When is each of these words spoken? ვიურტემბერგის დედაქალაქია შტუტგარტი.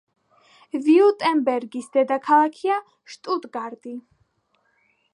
ვიურტემბერგის 0.85 1.91
დედაქალაქია 1.97 2.81
შტუტგარტი. 3.17 3.97